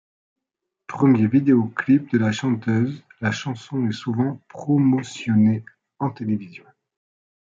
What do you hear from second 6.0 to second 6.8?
télévision.